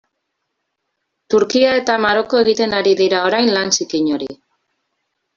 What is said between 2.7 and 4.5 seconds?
ari dira orain lan zikin hori.